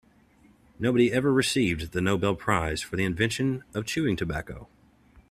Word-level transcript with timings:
Nobody 0.79 1.13
ever 1.13 1.31
received 1.31 1.91
the 1.91 2.01
Nobel 2.01 2.33
prize 2.33 2.81
for 2.81 2.95
the 2.95 3.03
invention 3.05 3.63
of 3.75 3.85
chewing 3.85 4.15
tobacco. 4.15 4.67